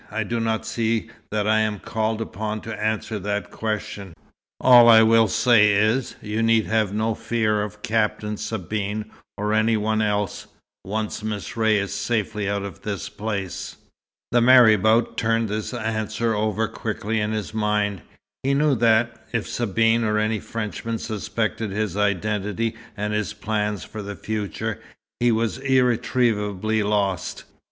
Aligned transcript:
"I 0.09 0.23
do 0.23 0.39
not 0.39 0.65
see 0.65 1.11
that 1.29 1.47
I'm 1.47 1.77
called 1.77 2.21
upon 2.21 2.61
to 2.61 2.83
answer 2.83 3.19
that 3.19 3.51
question. 3.51 4.15
All 4.59 4.89
I 4.89 5.03
will 5.03 5.27
say 5.27 5.73
is, 5.73 6.15
you 6.23 6.41
need 6.41 6.65
have 6.65 6.91
no 6.91 7.13
fear 7.13 7.61
of 7.61 7.83
Captain 7.83 8.35
Sabine 8.35 9.11
or 9.37 9.51
of 9.53 9.59
any 9.59 9.77
one 9.77 10.01
else, 10.01 10.47
once 10.83 11.21
Miss 11.21 11.55
Ray 11.55 11.77
is 11.77 11.93
safely 11.93 12.49
out 12.49 12.63
of 12.63 12.81
this 12.81 13.09
place." 13.09 13.75
The 14.31 14.41
marabout 14.41 15.17
turned 15.17 15.49
this 15.49 15.71
answer 15.71 16.33
over 16.33 16.67
quickly 16.67 17.19
in 17.19 17.31
his 17.33 17.53
mind. 17.53 18.01
He 18.41 18.55
knew 18.55 18.73
that, 18.73 19.23
if 19.31 19.47
Sabine 19.47 20.03
or 20.03 20.17
any 20.17 20.39
Frenchman 20.39 20.97
suspected 20.97 21.69
his 21.69 21.95
identity 21.95 22.75
and 22.97 23.13
his 23.13 23.33
plans 23.35 23.83
for 23.83 24.01
the 24.01 24.15
future, 24.15 24.81
he 25.19 25.31
was 25.31 25.59
irretrievably 25.59 26.81
lost. 26.81 27.43